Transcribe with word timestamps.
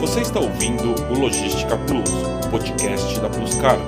Você 0.00 0.20
está 0.20 0.38
ouvindo 0.38 0.94
o 1.10 1.18
Logística 1.18 1.74
Plus, 1.86 2.10
podcast 2.50 3.18
da 3.18 3.30
Plus 3.30 3.54
Cargo. 3.54 3.84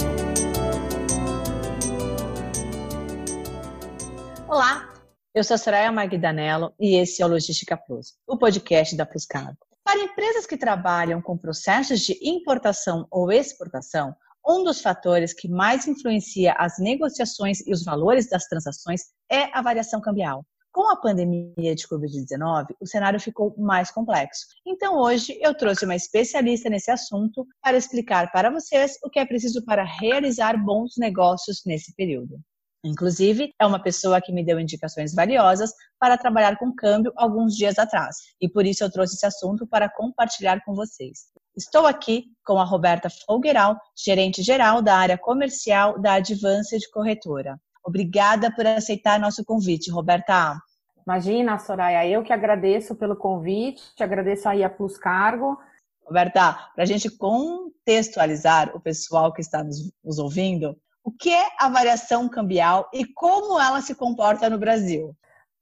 Olá, 4.49 4.95
eu 5.35 5.45
sou 5.45 5.55
a 5.55 5.59
Soraya 5.59 5.93
Magdanello 5.93 6.73
e 6.81 6.97
esse 6.97 7.23
é 7.23 7.27
o 7.27 7.29
Logística 7.29 7.77
Plus, 7.77 8.15
o 8.27 8.39
podcast 8.39 8.97
da 8.97 9.05
Plus 9.05 9.27
Cargo. 9.27 9.59
Para 9.85 10.01
empresas 10.01 10.47
que 10.47 10.57
trabalham 10.57 11.21
com 11.21 11.37
processos 11.37 12.01
de 12.01 12.19
importação 12.23 13.07
ou 13.11 13.31
exportação, 13.31 14.17
um 14.47 14.65
dos 14.65 14.81
fatores 14.81 15.35
que 15.35 15.47
mais 15.47 15.87
influencia 15.87 16.55
as 16.55 16.79
negociações 16.79 17.61
e 17.67 17.71
os 17.71 17.85
valores 17.85 18.31
das 18.31 18.47
transações 18.47 19.03
é 19.31 19.57
a 19.57 19.61
variação 19.61 20.01
cambial. 20.01 20.43
Com 20.79 20.91
a 20.91 20.97
pandemia 20.97 21.75
de 21.75 21.89
Covid-19, 21.89 22.67
o 22.81 22.87
cenário 22.87 23.19
ficou 23.19 23.53
mais 23.59 23.91
complexo. 23.91 24.47
Então, 24.65 24.97
hoje, 24.97 25.37
eu 25.43 25.53
trouxe 25.53 25.85
uma 25.85 25.97
especialista 25.97 26.71
nesse 26.71 26.89
assunto 26.89 27.45
para 27.61 27.77
explicar 27.77 28.31
para 28.31 28.49
vocês 28.49 28.97
o 29.03 29.11
que 29.11 29.19
é 29.19 29.27
preciso 29.27 29.65
para 29.65 29.83
realizar 29.83 30.57
bons 30.57 30.93
negócios 30.97 31.63
nesse 31.67 31.93
período. 31.97 32.39
Inclusive, 32.85 33.53
é 33.61 33.67
uma 33.67 33.83
pessoa 33.83 34.21
que 34.21 34.31
me 34.31 34.45
deu 34.45 34.61
indicações 34.61 35.13
valiosas 35.13 35.73
para 35.99 36.17
trabalhar 36.17 36.57
com 36.57 36.73
câmbio 36.73 37.13
alguns 37.17 37.57
dias 37.57 37.77
atrás, 37.77 38.15
e 38.41 38.49
por 38.49 38.65
isso 38.65 38.85
eu 38.85 38.93
trouxe 38.93 39.17
esse 39.17 39.27
assunto 39.27 39.67
para 39.67 39.89
compartilhar 39.89 40.63
com 40.65 40.77
vocês. 40.77 41.23
Estou 41.57 41.89
aqui 41.89 42.27
com 42.47 42.57
a 42.61 42.65
Roberta 42.65 43.09
Folgueral, 43.27 43.77
gerente 43.97 44.45
geral 44.45 44.81
da 44.81 44.95
área 44.95 45.19
comercial 45.19 46.01
da 46.01 46.13
Advance 46.13 46.79
de 46.79 46.89
Corretora. 46.89 47.59
Obrigada 47.85 48.55
por 48.55 48.65
aceitar 48.65 49.19
nosso 49.19 49.45
convite, 49.45 49.91
Roberta. 49.91 50.57
Imagina, 51.09 51.59
Soraya, 51.59 52.07
eu 52.07 52.23
que 52.23 52.35
agradeço 52.35 52.95
pelo 52.95 53.17
convite, 53.17 53.95
te 53.97 54.03
agradeço 54.03 54.47
aí 54.47 54.63
a 54.63 54.69
Plus 54.69 54.99
Cargo. 54.99 55.59
Roberta, 56.05 56.53
para 56.75 56.83
a 56.83 56.87
gente 56.87 57.09
contextualizar 57.09 58.77
o 58.77 58.79
pessoal 58.79 59.33
que 59.33 59.41
está 59.41 59.65
nos, 59.65 59.91
nos 60.05 60.19
ouvindo, 60.19 60.77
o 61.03 61.11
que 61.11 61.33
é 61.33 61.49
a 61.59 61.71
variação 61.71 62.29
cambial 62.29 62.91
e 62.93 63.07
como 63.07 63.59
ela 63.59 63.81
se 63.81 63.95
comporta 63.95 64.51
no 64.51 64.59
Brasil? 64.59 65.17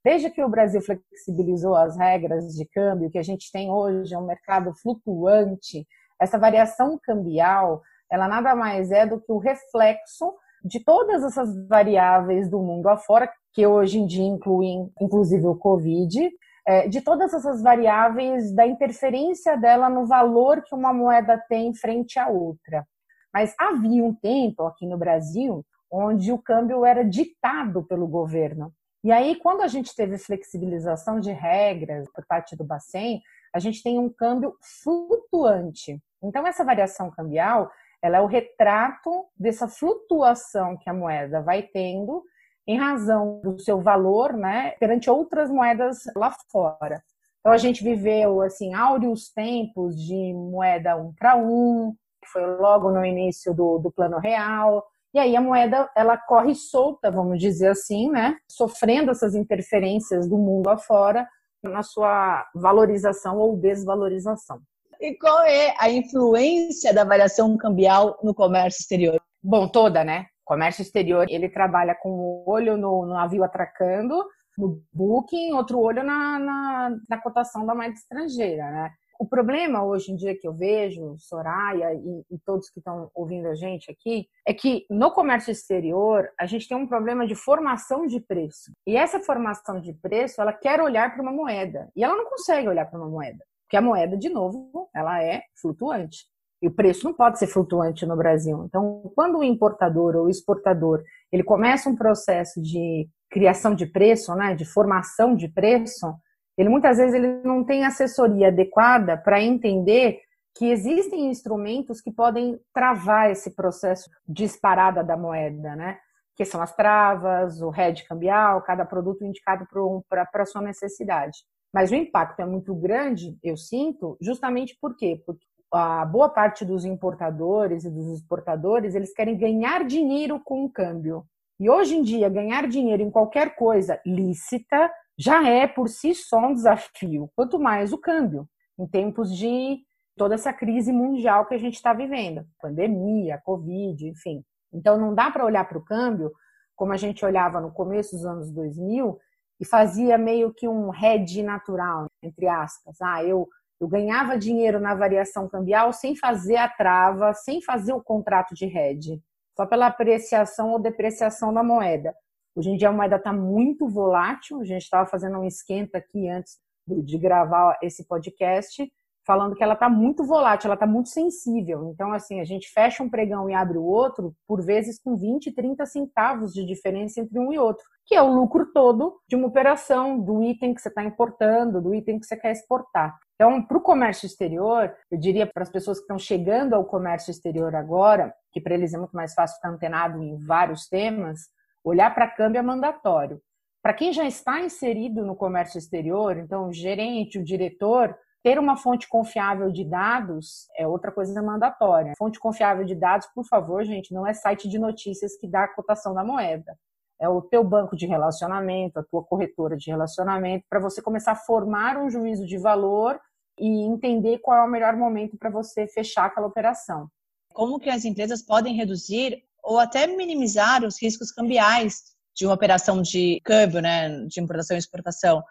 Desde 0.05 0.31
que 0.31 0.43
o 0.43 0.49
Brasil 0.49 0.81
flexibilizou 0.83 1.77
as 1.77 1.97
regras 1.97 2.53
de 2.53 2.65
câmbio, 2.65 3.09
que 3.09 3.19
a 3.19 3.23
gente 3.23 3.53
tem 3.53 3.71
hoje 3.71 4.15
é 4.15 4.19
um 4.19 4.27
mercado 4.27 4.75
flutuante, 4.75 5.87
essa 6.21 6.41
variação 6.41 6.99
cambial, 7.01 7.83
ela 8.11 8.27
nada 8.27 8.57
mais 8.57 8.91
é 8.91 9.07
do 9.07 9.21
que 9.21 9.31
o 9.31 9.39
reflexo 9.39 10.35
de 10.67 10.83
todas 10.85 11.23
essas 11.23 11.49
variáveis 11.69 12.51
do 12.51 12.59
mundo 12.61 12.89
afora, 12.89 13.31
que 13.53 13.67
hoje 13.67 13.99
em 13.99 14.07
dia 14.07 14.25
incluem 14.25 14.91
inclusive 15.01 15.47
o 15.47 15.57
Covid, 15.57 16.31
é, 16.67 16.89
de 16.89 17.01
todas 17.01 17.33
essas 17.33 17.63
variáveis 17.63 18.53
da 18.55 18.67
interferência 18.67 19.57
dela 19.57 19.89
no 19.89 20.07
valor 20.07 20.63
que 20.63 20.75
uma 20.75 20.93
moeda 20.93 21.43
tem 21.49 21.73
frente 21.75 22.19
à 22.19 22.29
outra. 22.29 22.85
Mas 23.33 23.55
havia 23.59 24.05
um 24.05 24.15
tempo 24.15 24.65
aqui 24.65 24.87
no 24.87 24.99
Brasil 24.99 25.65
onde 25.91 26.33
o 26.33 26.39
câmbio 26.39 26.85
era 26.85 27.05
ditado 27.05 27.85
pelo 27.85 28.09
governo. 28.09 28.73
E 29.05 29.13
aí, 29.13 29.37
quando 29.37 29.63
a 29.63 29.69
gente 29.69 29.95
teve 29.95 30.19
flexibilização 30.19 31.21
de 31.21 31.31
regras 31.31 32.11
por 32.13 32.27
parte 32.27 32.57
do 32.57 32.65
Bacen, 32.65 33.21
a 33.55 33.61
gente 33.61 33.83
tem 33.83 33.99
um 33.99 34.09
câmbio 34.09 34.55
flutuante. 34.83 36.03
Então, 36.23 36.47
essa 36.47 36.65
variação 36.65 37.11
cambial, 37.11 37.71
ela 38.07 38.19
é 38.19 38.21
o 38.21 38.27
retrato 38.27 39.27
dessa 39.39 39.69
flutuação 39.69 40.77
que 40.77 40.89
a 40.89 40.95
moeda 40.95 41.43
vai 41.43 41.63
tendo 41.63 42.23
em 42.67 42.79
razão 42.79 43.41
do 43.43 43.59
seu 43.61 43.81
valor, 43.81 44.33
né, 44.33 44.73
perante 44.81 45.09
outras 45.09 45.51
moedas 45.51 45.99
lá 46.17 46.35
fora. 46.51 47.03
Então, 47.41 47.53
a 47.53 47.59
gente 47.59 47.85
viveu, 47.85 48.41
assim, 48.41 48.75
áureos 48.75 49.31
tempos 49.33 49.97
de 49.97 50.33
moeda 50.35 50.97
um 50.97 51.13
para 51.15 51.37
um, 51.37 51.95
que 52.21 52.29
foi 52.29 52.45
logo 52.57 52.91
no 52.91 53.05
início 53.05 53.55
do, 53.55 53.79
do 53.79 53.91
Plano 53.93 54.19
Real, 54.19 54.85
e 55.15 55.19
aí 55.19 55.37
a 55.37 55.41
moeda 55.41 55.89
ela 55.97 56.19
corre 56.19 56.55
solta, 56.55 57.11
vamos 57.11 57.39
dizer 57.39 57.69
assim, 57.69 58.11
né? 58.11 58.37
Sofrendo 58.51 59.11
essas 59.11 59.35
interferências 59.35 60.29
do 60.29 60.37
mundo 60.37 60.69
afora 60.69 61.27
na 61.63 61.83
sua 61.83 62.47
valorização 62.55 63.39
ou 63.39 63.57
desvalorização. 63.57 64.61
E 65.01 65.15
qual 65.19 65.43
é 65.43 65.75
a 65.79 65.91
influência 65.91 66.93
da 66.93 67.05
variação 67.05 67.57
cambial 67.57 68.19
no 68.23 68.35
comércio 68.35 68.81
exterior? 68.81 69.21
Bom, 69.43 69.69
toda, 69.69 70.05
né? 70.05 70.27
O 70.45 70.47
comércio 70.47 70.83
exterior, 70.83 71.27
ele 71.29 71.49
trabalha 71.49 71.95
com 71.95 72.11
o 72.11 72.45
olho 72.47 72.77
no, 72.77 73.05
no 73.05 73.15
navio 73.15 73.45
atracando, 73.45 74.25
no 74.57 74.83
booking, 74.93 75.53
outro 75.53 75.79
olho 75.79 76.03
na, 76.03 76.39
na, 76.39 76.97
na 77.09 77.21
cotação 77.21 77.67
da 77.67 77.75
moeda 77.75 77.95
estrangeira, 77.95 78.71
né? 78.71 78.91
O 79.19 79.27
problema 79.27 79.83
hoje 79.83 80.13
em 80.13 80.17
dia 80.17 80.39
que 80.39 80.47
eu 80.47 80.53
vejo, 80.53 81.17
Soraya 81.19 81.95
e, 81.95 82.23
e 82.31 82.39
todos 82.45 82.69
que 82.69 82.81
estão 82.81 83.11
ouvindo 83.15 83.49
a 83.49 83.55
gente 83.55 83.91
aqui, 83.91 84.29
é 84.47 84.53
que 84.53 84.85
no 84.91 85.11
comércio 85.11 85.51
exterior 85.51 86.29
a 86.39 86.45
gente 86.45 86.69
tem 86.69 86.77
um 86.77 86.87
problema 86.87 87.27
de 87.27 87.35
formação 87.35 88.07
de 88.07 88.21
preço. 88.21 88.73
E 88.87 88.97
essa 88.97 89.21
formação 89.21 89.81
de 89.81 89.95
preço, 89.95 90.41
ela 90.41 90.53
quer 90.53 90.81
olhar 90.81 91.15
para 91.15 91.23
uma 91.23 91.33
moeda 91.33 91.89
e 91.97 92.05
ela 92.05 92.15
não 92.15 92.29
consegue 92.29 92.69
olhar 92.69 92.87
para 92.87 92.99
uma 92.99 93.09
moeda, 93.09 93.43
porque 93.67 93.77
a 93.77 93.83
moeda, 93.83 94.17
de 94.17 94.29
novo, 94.29 94.89
ela 94.95 95.23
é 95.23 95.43
flutuante. 95.61 96.25
E 96.63 96.69
o 96.69 96.75
preço 96.75 97.05
não 97.05 97.13
pode 97.13 97.39
ser 97.39 97.49
flutuante 97.49 98.07
no 98.07 98.17
Brasil. 98.17 98.65
Então, 98.65 99.13
quando 99.15 99.39
o 99.39 99.45
importador 99.45 100.17
ou 100.17 100.27
o 100.27 100.31
exportador 100.31 101.03
ele 101.31 101.43
começa 101.43 101.91
um 101.91 101.97
processo 101.97 102.63
de 102.63 103.09
criação 103.29 103.75
de 103.75 103.85
preço, 103.87 104.35
né, 104.35 104.55
de 104.55 104.65
formação 104.65 105.35
de 105.35 105.49
preço, 105.49 106.15
ele 106.57 106.69
muitas 106.69 106.97
vezes 106.97 107.15
ele 107.15 107.43
não 107.43 107.65
tem 107.65 107.85
assessoria 107.85 108.49
adequada 108.49 109.17
para 109.19 109.43
entender 109.43 110.21
que 110.57 110.71
existem 110.71 111.29
instrumentos 111.29 112.01
que 112.01 112.11
podem 112.11 112.59
travar 112.73 113.31
esse 113.31 113.55
processo 113.55 114.09
de 114.27 114.45
disparada 114.45 115.05
da 115.05 115.17
moeda, 115.17 115.77
né? 115.77 115.99
Que 116.35 116.47
são 116.47 116.63
as 116.63 116.75
travas, 116.75 117.61
o 117.61 117.71
hedge 117.75 118.07
cambial, 118.07 118.63
cada 118.63 118.87
produto 118.87 119.25
indicado 119.25 119.67
para 120.09 120.27
a 120.35 120.47
sua 120.47 120.63
necessidade. 120.63 121.37
Mas 121.73 121.91
o 121.91 121.95
impacto 121.95 122.41
é 122.41 122.47
muito 122.47 122.75
grande, 122.75 123.37
eu 123.43 123.57
sinto, 123.57 124.17
justamente 124.21 124.77
por 124.81 124.97
quê? 124.97 125.23
Porque 125.27 125.45
a 125.73 126.05
boa 126.05 126.29
parte 126.29 126.65
dos 126.65 126.85
importadores 126.85 127.85
e 127.85 127.91
dos 127.91 128.09
exportadores, 128.19 128.95
eles 128.95 129.13
querem 129.13 129.37
ganhar 129.37 129.85
dinheiro 129.85 130.41
com 130.43 130.65
o 130.65 130.71
câmbio. 130.71 131.25
E 131.59 131.69
hoje 131.69 131.97
em 131.97 132.03
dia, 132.03 132.29
ganhar 132.29 132.69
dinheiro 132.69 133.03
em 133.03 133.11
qualquer 133.11 133.57
coisa 133.57 134.01
lícita 134.07 134.91
já 135.19 135.49
é 135.49 135.67
por 135.67 135.89
si 135.89 136.15
só 136.15 136.39
um 136.39 136.55
desafio, 136.55 137.31
quanto 137.35 137.59
mais 137.59 137.93
o 137.93 137.99
câmbio, 137.99 138.47
em 138.79 138.87
tempos 138.87 139.35
de 139.35 139.79
toda 140.17 140.35
essa 140.35 140.53
crise 140.53 140.93
mundial 140.93 141.47
que 141.47 141.55
a 141.55 141.59
gente 141.59 141.75
está 141.75 141.93
vivendo 141.93 142.45
pandemia, 142.61 143.41
Covid, 143.45 144.07
enfim. 144.07 144.43
Então, 144.73 144.99
não 144.99 145.15
dá 145.15 145.31
para 145.31 145.45
olhar 145.45 145.67
para 145.67 145.79
o 145.79 145.85
câmbio 145.85 146.33
como 146.75 146.93
a 146.93 146.97
gente 146.97 147.25
olhava 147.25 147.61
no 147.61 147.73
começo 147.73 148.15
dos 148.15 148.27
anos 148.27 148.51
2000 148.51 149.19
e 149.61 149.65
fazia 149.65 150.19
meio 150.19 150.53
que 150.53 150.69
um 150.69 150.93
hedge 150.95 151.43
natural, 151.43 152.07
entre 152.23 152.47
aspas. 152.47 153.01
Ah, 153.01 153.25
eu, 153.25 153.49
eu 153.81 153.89
ganhava 153.89 154.39
dinheiro 154.39 154.79
na 154.79 154.95
variação 154.95 155.49
cambial 155.49 155.93
sem 155.93 156.15
fazer 156.17 156.57
a 156.57 156.69
trava, 156.69 157.33
sem 157.33 157.63
fazer 157.63 157.93
o 157.93 158.03
contrato 158.03 158.55
de 158.55 158.67
hedge, 158.67 159.21
só 159.57 159.67
pela 159.67 159.87
apreciação 159.87 160.71
ou 160.71 160.79
depreciação 160.79 161.53
da 161.53 161.63
moeda. 161.63 162.15
Hoje 162.55 162.71
em 162.71 162.77
dia 162.77 162.89
a 162.89 162.93
moeda 162.93 163.17
está 163.17 163.33
muito 163.33 163.89
volátil. 163.89 164.61
A 164.61 164.65
gente 164.65 164.83
estava 164.83 165.09
fazendo 165.09 165.39
um 165.39 165.45
esquenta 165.45 165.99
aqui 165.99 166.29
antes 166.29 166.59
de 166.87 167.19
gravar 167.19 167.77
esse 167.83 168.07
podcast, 168.07 168.91
falando 169.27 169.55
que 169.55 169.63
ela 169.63 169.75
está 169.75 169.89
muito 169.89 170.25
volátil, 170.25 170.69
ela 170.69 170.75
está 170.75 170.87
muito 170.87 171.09
sensível. 171.09 171.91
Então, 171.93 172.13
assim, 172.13 172.41
a 172.41 172.45
gente 172.45 172.71
fecha 172.73 173.03
um 173.03 173.11
pregão 173.11 173.51
e 173.51 173.55
abre 173.55 173.77
o 173.77 173.85
outro, 173.85 174.35
por 174.47 174.65
vezes 174.65 175.01
com 175.01 175.17
20, 175.17 175.53
30 175.53 175.85
centavos 175.87 176.53
de 176.53 176.65
diferença 176.65 177.21
entre 177.21 177.39
um 177.39 177.53
e 177.53 177.59
outro, 177.59 177.85
que 178.07 178.15
é 178.15 178.23
o 178.23 178.33
lucro 178.33 178.73
todo 178.73 179.19
de 179.29 179.35
uma 179.35 179.49
operação, 179.49 180.19
do 180.19 180.43
item 180.43 180.73
que 180.73 180.81
você 180.81 180.89
está 180.89 181.03
importando, 181.03 181.83
do 181.83 181.95
item 181.95 182.21
que 182.21 182.27
você 182.27 182.37
quer 182.37 182.53
exportar. 182.53 183.17
Então, 183.35 183.63
para 183.63 183.77
o 183.77 183.83
comércio 183.83 184.27
exterior, 184.27 184.95
eu 185.11 185.19
diria 185.19 185.47
para 185.47 185.63
as 185.63 185.71
pessoas 185.71 185.99
que 185.99 186.05
estão 186.05 186.19
chegando 186.19 186.75
ao 186.75 186.85
comércio 186.85 187.31
exterior 187.31 187.75
agora, 187.75 188.33
que 188.53 188.61
para 188.61 188.75
eles 188.75 188.95
é 188.95 188.99
muito 188.99 189.15
mais 189.15 189.35
fácil 189.35 189.57
ficar 189.57 189.71
antenado 189.71 190.23
em 190.23 190.39
vários 190.39 190.89
temas, 190.89 191.41
Olhar 191.87 192.13
para 192.13 192.27
câmbio 192.29 192.59
é 192.59 192.63
mandatório. 192.63 193.41
Para 193.81 193.95
quem 193.95 194.13
já 194.13 194.25
está 194.25 194.61
inserido 194.61 195.25
no 195.25 195.37
comércio 195.37 195.79
exterior, 195.79 196.37
então 196.37 196.67
o 196.67 196.73
gerente, 196.73 197.39
o 197.39 197.45
diretor, 197.45 198.13
ter 198.47 198.61
uma 198.61 198.77
fonte 198.77 199.09
confiável 199.09 199.73
de 199.73 199.83
dados 199.83 200.69
é 200.79 200.87
outra 200.87 201.11
coisa 201.11 201.43
mandatória. 201.43 202.13
Fonte 202.17 202.39
confiável 202.39 202.85
de 202.85 202.95
dados, 202.95 203.27
por 203.35 203.45
favor, 203.45 203.83
gente, 203.85 204.15
não 204.15 204.25
é 204.25 204.33
site 204.33 204.69
de 204.69 204.79
notícias 204.79 205.37
que 205.37 205.49
dá 205.49 205.65
a 205.65 205.75
cotação 205.75 206.15
da 206.15 206.23
moeda. 206.23 206.79
É 207.21 207.29
o 207.29 207.43
teu 207.43 207.65
banco 207.65 207.97
de 207.97 208.07
relacionamento, 208.07 209.01
a 209.01 209.03
tua 209.03 209.25
corretora 209.25 209.77
de 209.77 209.91
relacionamento, 209.91 210.65
para 210.71 210.79
você 210.79 211.03
começar 211.03 211.33
a 211.33 211.35
formar 211.35 211.99
um 211.99 212.09
juízo 212.09 212.47
de 212.47 212.57
valor 212.57 213.19
e 213.59 213.83
entender 213.85 214.39
qual 214.39 214.59
é 214.59 214.63
o 214.65 214.71
melhor 214.71 214.95
momento 214.95 215.37
para 215.37 215.51
você 215.51 215.89
fechar 215.89 216.27
aquela 216.27 216.47
operação. 216.47 217.09
Como 217.53 217.81
que 217.81 217.91
as 217.91 218.05
empresas 218.05 218.43
podem 218.43 218.77
reduzir 218.77 219.43
ou 219.61 219.81
até 219.81 220.07
minimizar 220.07 220.85
os 220.85 221.03
riscos 221.03 221.33
cambiais 221.33 222.15
de 222.33 222.47
uma 222.47 222.55
operação 222.55 223.03
de 223.03 223.41
câmbio, 223.45 223.83
né, 223.83 224.09
de 224.27 224.41
importação 224.41 224.77
e 224.77 224.79
exportação. 224.79 225.43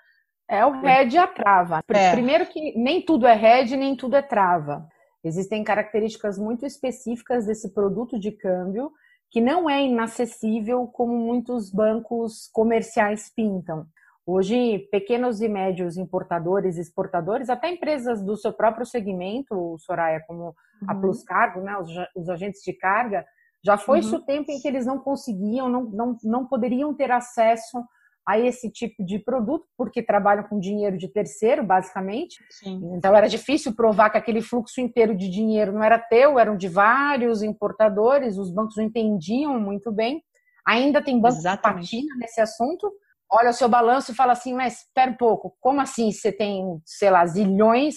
É 0.48 0.66
o 0.66 0.86
hedge 0.86 1.16
e 1.16 1.20
a 1.20 1.28
trava. 1.28 1.82
É. 1.90 2.12
Primeiro 2.12 2.46
que 2.46 2.78
nem 2.78 3.02
tudo 3.02 3.26
é 3.26 3.36
hedge, 3.36 3.76
nem 3.76 3.96
tudo 3.96 4.16
é 4.16 4.22
trava. 4.22 4.88
Existem 5.24 5.64
características 5.64 6.38
muito 6.38 6.66
específicas 6.66 7.46
desse 7.48 7.74
produto 7.74 8.20
de 8.20 8.32
câmbio 8.32 8.92
que 9.32 9.42
não 9.42 9.70
é 9.70 9.84
inacessível 9.84 10.88
como 10.88 11.18
muitos 11.18 11.72
bancos 11.72 12.50
comerciais 12.54 13.32
pintam. 13.36 13.88
Hoje, 14.26 14.88
pequenos 14.92 15.42
e 15.42 15.48
médios 15.50 15.98
importadores, 15.98 16.78
exportadores, 16.78 17.50
até 17.50 17.70
empresas 17.70 18.24
do 18.24 18.36
seu 18.38 18.54
próprio 18.54 18.86
segmento, 18.86 19.78
Soraya, 19.80 20.24
como 20.26 20.46
uhum. 20.46 20.54
a 20.88 20.96
Plus 20.96 21.24
Cargo, 21.24 21.62
né, 21.62 21.78
os, 21.78 21.92
os, 22.16 22.30
agentes 22.30 22.62
de 22.64 22.74
carga, 22.74 23.26
já 23.64 23.78
foi 23.78 24.00
uhum. 24.02 24.16
o 24.16 24.22
tempo 24.22 24.52
em 24.52 24.60
que 24.60 24.68
eles 24.68 24.86
não 24.86 24.98
conseguiam, 24.98 25.70
não, 25.70 25.84
não, 25.84 26.18
não 26.24 26.48
poderiam 26.48 26.94
ter 26.94 27.12
acesso 27.12 27.84
a 28.28 28.40
esse 28.40 28.72
tipo 28.72 29.06
de 29.06 29.20
produto, 29.20 29.66
porque 29.78 30.02
trabalham 30.02 30.44
com 30.44 30.60
dinheiro 30.60 30.98
de 30.98 31.08
terceiro, 31.08 31.64
basicamente. 31.64 32.44
Sim. 32.50 32.82
Então 32.94 33.16
era 33.16 33.30
difícil 33.30 33.76
provar 33.76 34.10
que 34.10 34.18
aquele 34.18 34.42
fluxo 34.42 34.82
inteiro 34.82 35.16
de 35.16 35.30
dinheiro 35.30 35.72
não 35.72 35.84
era 35.84 36.00
teu, 36.00 36.40
eram 36.40 36.58
de 36.58 36.68
vários 36.68 37.44
importadores, 37.44 38.38
os 38.38 38.52
bancos 38.52 38.78
não 38.78 38.84
entendiam 38.84 39.60
muito 39.60 39.92
bem. 39.92 40.24
Ainda 40.68 41.04
tem 41.04 41.22
banco 41.22 41.38
Exatamente. 41.38 41.90
que 41.90 41.98
patina 41.98 42.16
nesse 42.18 42.42
assunto. 42.42 42.92
Olha 43.32 43.52
o 43.52 43.54
seu 43.54 43.70
balanço 43.70 44.12
e 44.12 44.16
fala 44.16 44.32
assim, 44.32 44.54
mas 44.54 44.82
espera 44.82 45.12
um 45.12 45.18
pouco, 45.18 45.56
como 45.60 45.80
assim 45.82 46.12
você 46.12 46.32
tem, 46.32 46.82
sei 46.84 47.12
lá, 47.12 47.26
zilhões 47.26 47.96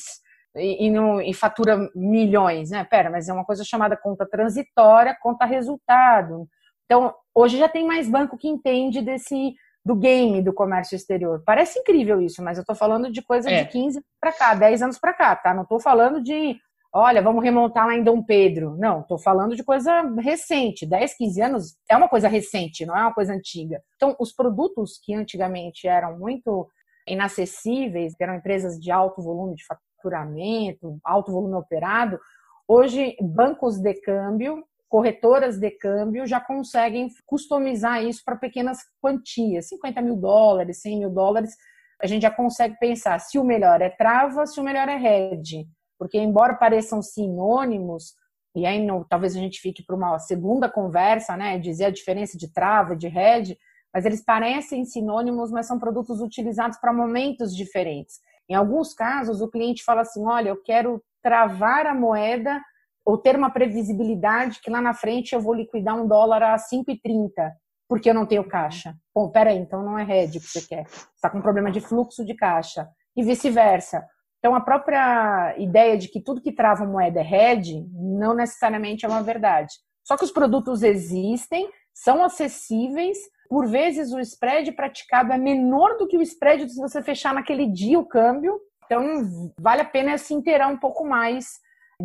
e, 0.57 0.87
e, 0.87 0.91
não, 0.91 1.21
e 1.21 1.33
fatura 1.33 1.89
milhões, 1.95 2.71
né? 2.71 2.85
Pera, 2.85 3.11
mas 3.11 3.29
é 3.29 3.33
uma 3.33 3.45
coisa 3.45 3.65
chamada 3.65 3.97
conta 3.97 4.27
transitória, 4.27 5.17
conta 5.23 5.47
resultado. 5.47 6.47
Então, 6.85 7.15
hoje 7.35 7.59
já 7.59 7.69
tem 7.69 7.87
mais 7.87 8.09
banco 8.09 8.37
que 8.37 8.49
entende 8.49 9.01
desse 9.01 9.55
do 9.85 9.95
game 9.95 10.43
do 10.43 10.53
comércio 10.53 10.95
exterior. 10.95 11.43
Parece 11.45 11.79
incrível 11.79 12.21
isso, 12.21 12.43
mas 12.43 12.59
eu 12.59 12.65
tô 12.65 12.75
falando 12.75 13.11
de 13.11 13.23
coisa 13.23 13.51
é. 13.51 13.63
de 13.63 13.71
15 13.71 14.03
para 14.21 14.33
cá, 14.33 14.55
10 14.55 14.83
anos 14.83 14.99
para 14.99 15.15
cá, 15.15 15.35
tá? 15.35 15.55
Não 15.55 15.65
tô 15.65 15.81
falando 15.81 16.23
de, 16.23 16.57
olha, 16.93 17.23
vamos 17.23 17.43
remontar 17.43 17.87
lá 17.87 17.95
em 17.95 18.03
Dom 18.03 18.23
Pedro. 18.23 18.77
Não, 18.77 19.03
tô 19.03 19.19
falando 19.19 19.57
de 19.57 19.65
coisa 19.65 20.03
recente. 20.19 20.87
10, 20.87 21.17
15 21.17 21.43
anos 21.43 21.77
é 21.89 21.97
uma 21.97 22.09
coisa 22.09 22.29
recente, 22.29 22.85
não 22.85 22.97
é 22.97 23.01
uma 23.01 23.15
coisa 23.15 23.33
antiga. 23.33 23.83
Então, 23.97 24.15
os 24.21 24.33
produtos 24.33 24.99
que 25.03 25.15
antigamente 25.15 25.89
eram 25.89 26.19
muito 26.19 26.69
inacessíveis, 27.07 28.15
que 28.15 28.23
eram 28.23 28.35
empresas 28.35 28.79
de 28.79 28.91
alto 28.91 29.23
volume 29.23 29.55
de 29.55 29.65
faturamento, 29.65 30.99
alto 31.03 31.33
volume 31.33 31.55
operado, 31.55 32.21
hoje 32.67 33.17
bancos 33.21 33.79
de 33.79 33.95
câmbio 33.95 34.63
corretoras 34.89 35.59
de 35.59 35.71
câmbio 35.71 36.27
já 36.27 36.41
conseguem 36.41 37.09
customizar 37.27 38.03
isso 38.03 38.23
para 38.25 38.37
pequenas 38.37 38.79
quantias, 39.01 39.69
50 39.69 40.01
mil 40.01 40.17
dólares, 40.17 40.81
100 40.81 40.99
mil 40.99 41.11
dólares. 41.11 41.55
A 42.01 42.07
gente 42.07 42.23
já 42.23 42.31
consegue 42.31 42.79
pensar 42.79 43.19
se 43.19 43.39
o 43.39 43.45
melhor 43.45 43.83
é 43.83 43.91
trava, 43.91 44.47
se 44.47 44.59
o 44.59 44.65
melhor 44.65 44.89
é 44.89 44.97
hedge. 44.97 45.67
Porque, 45.99 46.17
embora 46.17 46.55
pareçam 46.55 47.03
sinônimos, 47.03 48.15
e 48.55 48.65
aí 48.65 48.85
não, 48.85 49.05
talvez 49.05 49.37
a 49.37 49.41
gente 49.41 49.61
fique 49.61 49.85
para 49.85 49.97
uma 49.97 50.19
segunda 50.19 50.71
conversa, 50.71 51.37
né, 51.37 51.59
dizer 51.59 51.87
a 51.87 51.91
diferença 51.91 52.39
de 52.39 52.53
trava, 52.53 52.97
de 52.97 53.07
hedge, 53.07 53.59
mas 53.93 54.05
eles 54.05 54.25
parecem 54.25 54.85
sinônimos, 54.85 55.51
mas 55.51 55.67
são 55.67 55.79
produtos 55.79 56.21
utilizados 56.21 56.79
para 56.79 56.93
momentos 56.93 57.55
diferentes. 57.55 58.21
Em 58.49 58.55
alguns 58.55 58.95
casos, 58.95 59.41
o 59.41 59.51
cliente 59.51 59.85
fala 59.85 60.03
assim: 60.03 60.25
olha, 60.25 60.51
eu 60.51 60.63
quero 60.63 61.03
travar 61.23 61.87
a 61.87 61.95
moeda 61.95 62.61
ou 63.09 63.17
ter 63.17 63.35
uma 63.37 63.49
previsibilidade 63.49 64.61
que 64.61 64.71
lá 64.71 64.83
na 64.83 64.93
frente 64.93 65.35
eu 65.35 65.41
vou 65.41 65.55
liquidar 65.55 65.97
um 65.97 66.07
dólar 66.07 66.43
a 66.43 66.57
5,30 66.57 67.31
porque 67.89 68.11
eu 68.11 68.13
não 68.13 68.27
tenho 68.27 68.47
caixa. 68.47 68.95
Bom, 69.15 69.31
peraí, 69.31 69.57
então 69.57 69.83
não 69.83 69.99
é 69.99 70.03
hedge 70.03 70.39
que 70.39 70.47
você 70.47 70.61
quer. 70.61 70.85
Está 71.15 71.31
com 71.31 71.41
problema 71.41 71.71
de 71.71 71.81
fluxo 71.81 72.23
de 72.23 72.35
caixa. 72.35 72.87
E 73.17 73.23
vice-versa. 73.23 74.07
Então, 74.39 74.55
a 74.55 74.61
própria 74.61 75.55
ideia 75.57 75.97
de 75.97 76.09
que 76.09 76.21
tudo 76.21 76.43
que 76.43 76.53
trava 76.53 76.85
moeda 76.85 77.21
é 77.21 77.53
hedge 77.53 77.89
não 77.95 78.35
necessariamente 78.35 79.07
é 79.07 79.09
uma 79.09 79.23
verdade. 79.23 79.73
Só 80.05 80.15
que 80.15 80.25
os 80.25 80.31
produtos 80.31 80.83
existem, 80.83 81.67
são 81.95 82.23
acessíveis, 82.23 83.17
por 83.49 83.67
vezes 83.67 84.13
o 84.13 84.21
spread 84.21 84.71
praticado 84.73 85.33
é 85.33 85.39
menor 85.39 85.97
do 85.97 86.07
que 86.07 86.19
o 86.19 86.23
spread 86.23 86.69
se 86.69 86.79
você 86.79 87.03
fechar 87.03 87.33
naquele 87.33 87.67
dia 87.67 87.99
o 87.99 88.07
câmbio. 88.07 88.61
Então, 88.85 89.51
vale 89.59 89.81
a 89.81 89.87
pena 89.87 90.19
se 90.19 90.35
inteirar 90.35 90.69
um 90.69 90.77
pouco 90.77 91.07
mais 91.07 91.47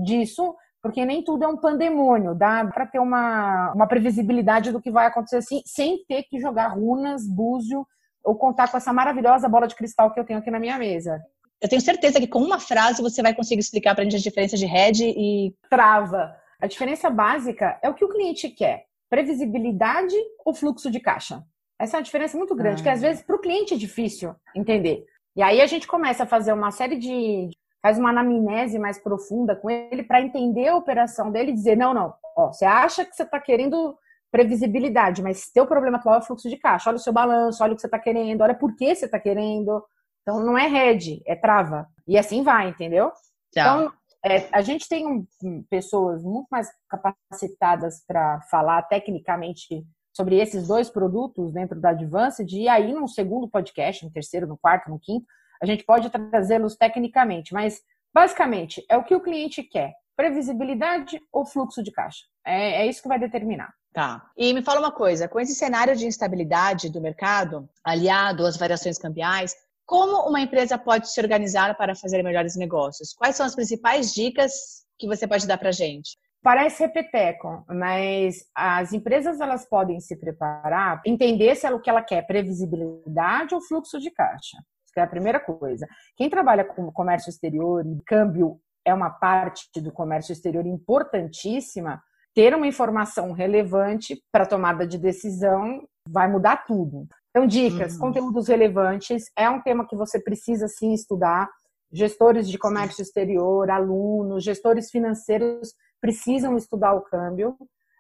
disso 0.01 0.56
porque 0.83 1.06
nem 1.06 1.24
tudo 1.24 1.45
é 1.45 1.47
um 1.47 1.56
pandemônio, 1.56 2.35
dá 2.35 2.65
para 2.65 2.85
ter 2.85 3.00
uma, 3.00 3.71
uma 3.74 3.88
previsibilidade 3.88 4.69
do 4.69 4.81
que 4.81 4.91
vai 4.91 5.06
acontecer 5.06 5.38
assim, 5.38 5.62
sem 5.65 6.03
ter 6.06 6.24
que 6.24 6.41
jogar 6.41 6.68
runas, 6.68 7.25
búzio 7.25 7.88
ou 8.21 8.35
contar 8.35 8.69
com 8.69 8.75
essa 8.75 8.91
maravilhosa 8.91 9.47
bola 9.47 9.65
de 9.65 9.75
cristal 9.75 10.12
que 10.12 10.19
eu 10.19 10.25
tenho 10.25 10.39
aqui 10.39 10.51
na 10.51 10.59
minha 10.59 10.77
mesa. 10.77 11.24
Eu 11.62 11.69
tenho 11.69 11.81
certeza 11.81 12.19
que 12.19 12.27
com 12.27 12.39
uma 12.39 12.59
frase 12.59 13.01
você 13.01 13.21
vai 13.21 13.33
conseguir 13.33 13.62
explicar 13.62 13.95
para 13.95 14.01
a 14.01 14.03
gente 14.03 14.18
as 14.18 14.21
diferenças 14.21 14.59
de 14.59 14.65
head 14.65 15.06
e 15.06 15.56
trava. 15.69 16.35
A 16.59 16.68
diferença 16.68 17.09
básica 17.09 17.80
é 17.81 17.89
o 17.89 17.94
que 17.94 18.03
o 18.03 18.09
cliente 18.09 18.50
quer: 18.50 18.83
previsibilidade 19.09 20.15
ou 20.45 20.53
fluxo 20.53 20.91
de 20.91 21.00
caixa. 21.00 21.41
Essa 21.80 21.95
é 21.95 22.00
uma 22.00 22.03
diferença 22.03 22.38
muito 22.38 22.53
grande, 22.53 22.81
ah. 22.81 22.83
que 22.83 22.89
às 22.89 23.01
vezes 23.01 23.24
para 23.24 23.38
o 23.38 23.39
cliente 23.39 23.74
é 23.74 23.77
difícil 23.77 24.35
entender. 24.53 25.06
E 25.33 25.41
aí 25.41 25.62
a 25.62 25.65
gente 25.65 25.88
começa 25.88 26.24
a 26.24 26.27
fazer 26.27 26.51
uma 26.51 26.71
série 26.71 26.97
de 26.97 27.50
faz 27.83 28.00
uma 28.00 28.12
anamnese 28.12 28.80
mais 28.80 28.97
profunda 28.97 29.57
com 29.57 29.69
ele 29.69 30.03
para 30.03 30.21
entender 30.21 30.69
a 30.69 30.77
operação 30.77 31.30
dele 31.30 31.51
e 31.51 31.53
dizer, 31.53 31.75
não, 31.75 31.94
não, 31.94 32.13
ó, 32.38 32.47
você 32.47 32.63
acha 32.63 33.03
que 33.03 33.13
você 33.13 33.24
está 33.24 33.38
querendo 33.41 33.97
previsibilidade, 34.31 35.21
mas 35.21 35.51
teu 35.51 35.68
problema 35.68 35.97
atual 35.97 36.15
é 36.15 36.19
o 36.19 36.21
fluxo 36.21 36.50
de 36.50 36.57
caixa. 36.57 36.89
Olha 36.89 36.95
o 36.95 37.00
seu 37.00 37.12
balanço, 37.12 37.62
olha 37.62 37.74
o 37.74 37.75
que 37.75 37.81
você 37.81 37.88
está 37.88 38.00
querendo, 38.00 38.41
olha 38.41 38.56
por 38.56 38.74
que 38.75 38.95
você 38.95 39.06
está 39.06 39.19
querendo. 39.19 39.83
Então, 40.21 40.39
não 40.39 40.57
é 40.57 40.65
rede, 40.65 41.21
é 41.27 41.35
trava. 41.35 41.88
E 42.07 42.18
assim 42.18 42.41
vai, 42.41 42.69
entendeu? 42.69 43.12
Então, 43.51 43.91
é, 44.25 44.47
a 44.51 44.62
gente 44.62 44.88
tem 44.88 45.06
um, 45.06 45.27
pessoas 45.69 46.24
muito 46.24 46.47
mais 46.50 46.69
capacitadas 46.89 48.01
para 48.07 48.41
falar 48.50 48.81
tecnicamente 48.83 49.85
sobre 50.15 50.38
esses 50.38 50.68
dois 50.68 50.89
produtos 50.89 51.51
dentro 51.51 51.80
da 51.80 51.89
Advanced, 51.89 52.51
e 52.51 52.69
aí 52.69 52.94
no 52.94 53.07
segundo 53.07 53.50
podcast, 53.50 54.06
no 54.06 54.12
terceiro, 54.12 54.47
no 54.47 54.57
quarto, 54.57 54.89
no 54.89 55.00
quinto, 55.00 55.25
a 55.63 55.65
gente 55.65 55.86
pode 55.86 56.10
trazê-los 56.10 56.75
tecnicamente, 56.75 57.54
mas 57.54 57.81
basicamente 58.13 58.86
é 58.89 58.98
o 58.98 59.04
que 59.04 59.15
o 59.15 59.21
cliente 59.21 59.63
quer: 59.63 59.94
previsibilidade 60.13 61.21
ou 61.31 61.45
fluxo 61.45 61.81
de 61.81 61.89
caixa. 61.89 62.25
É, 62.45 62.81
é 62.81 62.86
isso 62.86 63.01
que 63.01 63.07
vai 63.07 63.18
determinar. 63.18 63.74
Tá. 63.94 64.30
E 64.36 64.54
me 64.54 64.62
fala 64.62 64.81
uma 64.81 64.92
coisa: 64.92 65.30
com 65.30 65.39
esse 65.39 65.56
cenário 65.56 65.95
de 65.95 66.06
instabilidade 66.06 66.89
do 66.89 67.00
mercado, 67.00 67.69
aliado 67.81 68.45
às 68.45 68.57
variações 68.57 68.98
cambiais, 68.98 69.56
como 69.86 70.27
uma 70.27 70.42
empresa 70.42 70.77
pode 70.77 71.10
se 71.10 71.21
organizar 71.21 71.77
para 71.77 71.95
fazer 71.95 72.21
melhores 72.24 72.57
negócios? 72.57 73.13
Quais 73.13 73.38
são 73.38 73.45
as 73.45 73.56
principais 73.56 74.13
dicas 74.13 74.51
que 74.99 75.07
você 75.07 75.26
pode 75.26 75.47
dar 75.47 75.57
para 75.57 75.71
gente? 75.71 76.18
Parece 76.42 76.83
repeteco, 76.83 77.64
mas 77.69 78.44
as 78.54 78.92
empresas 78.92 79.40
elas 79.40 79.66
podem 79.66 80.02
se 80.02 80.18
preparar, 80.18 81.02
entender 81.06 81.56
se 81.56 81.66
é 81.66 81.71
o 81.71 81.80
que 81.80 81.90
ela 81.90 82.02
quer, 82.02 82.28
previsibilidade 82.28 83.56
ou 83.56 83.61
fluxo 83.61 83.97
de 83.97 84.11
caixa 84.11 84.57
que 84.94 85.00
é 85.00 85.04
a 85.04 85.07
primeira 85.07 85.40
coisa. 85.40 85.88
Quem 86.16 86.30
trabalha 86.30 86.64
com 86.64 86.92
comércio 86.92 87.30
exterior 87.30 87.85
e 87.85 88.02
câmbio 88.06 88.59
é 88.85 88.94
uma 88.94 89.09
parte 89.09 89.81
do 89.81 89.92
comércio 89.92 90.33
exterior 90.33 90.66
importantíssima, 90.66 92.02
ter 92.35 92.54
uma 92.54 92.68
informação 92.68 93.31
relevante 93.31 94.21
para 94.31 94.45
tomada 94.45 94.88
de 94.88 94.97
decisão 94.97 95.81
vai 96.07 96.30
mudar 96.30 96.66
tudo. 96.66 97.07
Então, 97.30 97.47
dicas, 97.47 97.94
uhum. 97.94 98.00
conteúdos 98.00 98.47
relevantes 98.47 99.26
é 99.38 99.50
um 99.50 99.62
tema 99.62 99.88
que 99.88 99.95
você 99.95 100.19
precisa 100.19 100.68
sim 100.68 100.94
estudar. 100.94 101.50
Gestores 101.92 102.50
de 102.50 102.57
comércio 102.57 103.02
exterior, 103.02 103.69
alunos, 103.69 104.44
gestores 104.44 104.90
financeiros 104.90 105.73
precisam 106.02 106.57
estudar 106.57 106.94
o 106.94 107.02
câmbio. 107.02 107.56